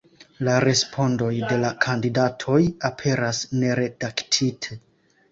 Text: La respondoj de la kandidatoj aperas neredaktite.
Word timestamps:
La 0.45 0.53
respondoj 0.61 1.27
de 1.49 1.57
la 1.63 1.69
kandidatoj 1.85 2.61
aperas 2.89 3.41
neredaktite. 3.65 4.79